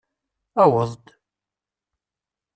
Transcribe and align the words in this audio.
Aweḍ-d! 0.61 1.05